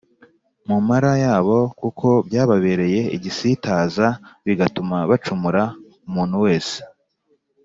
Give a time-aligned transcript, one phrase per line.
[0.67, 4.07] mu mara yabo kuko byababereye igisitaza
[4.45, 5.63] bigatuma bacumura
[6.07, 6.77] Umuntu wese